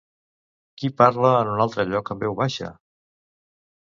[0.79, 2.71] Qui parla en un altre lloc en veu baixa?